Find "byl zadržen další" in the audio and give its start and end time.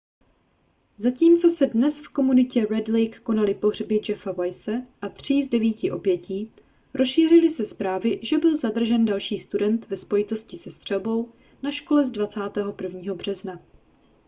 8.37-9.39